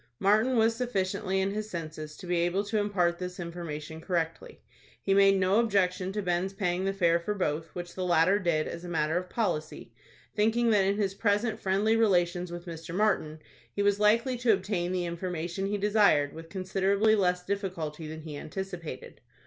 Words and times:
Martin 0.17 0.55
was 0.55 0.75
sufficiently 0.75 1.39
in 1.39 1.51
his 1.51 1.69
senses 1.69 2.17
to 2.17 2.25
be 2.25 2.37
able 2.37 2.63
to 2.63 2.79
impart 2.79 3.19
this 3.19 3.39
information 3.39 4.01
correctly. 4.01 4.59
He 4.99 5.13
made 5.13 5.37
no 5.39 5.59
objection 5.59 6.11
to 6.13 6.23
Ben's 6.23 6.53
paying 6.53 6.85
the 6.85 6.91
fare 6.91 7.19
for 7.19 7.35
both, 7.35 7.67
which 7.75 7.93
the 7.93 8.03
latter 8.03 8.39
did, 8.39 8.67
as 8.67 8.83
a 8.83 8.89
matter 8.89 9.15
of 9.15 9.29
policy, 9.29 9.93
thinking 10.35 10.71
that 10.71 10.85
in 10.85 10.97
his 10.97 11.13
present 11.13 11.59
friendly 11.59 11.95
relations 11.95 12.51
with 12.51 12.65
Mr. 12.65 12.95
Martin 12.95 13.41
he 13.75 13.83
was 13.83 13.99
likely 13.99 14.39
to 14.39 14.53
obtain 14.53 14.91
the 14.91 15.05
information 15.05 15.67
he 15.67 15.77
desired, 15.77 16.33
with 16.33 16.49
considerably 16.49 17.15
less 17.15 17.45
difficulty 17.45 18.07
than 18.07 18.21
he 18.21 18.35
anticipated. 18.35 19.21